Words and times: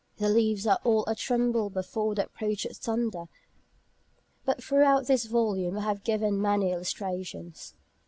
The 0.17 0.29
leaves 0.29 0.65
are 0.65 0.79
all 0.83 1.05
a 1.05 1.13
tremble 1.13 1.69
before 1.69 2.15
the 2.15 2.25
approach 2.25 2.65
of 2.65 2.75
thunder. 2.75 3.25
But 4.45 4.63
throughout 4.63 5.05
this 5.05 5.25
volume 5.25 5.77
I 5.77 5.81
have 5.81 6.03
given 6.03 6.41
many 6.41 6.71
illustrations. 6.71 7.75